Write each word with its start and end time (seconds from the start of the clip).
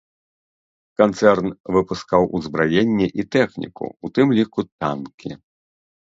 Канцэрн 1.01 1.47
выпускаў 1.77 2.25
узбраенне 2.39 3.07
і 3.23 3.27
тэхніку, 3.37 3.85
у 4.09 4.13
тым 4.19 4.27
ліку 4.41 4.61
танкі. 4.81 5.31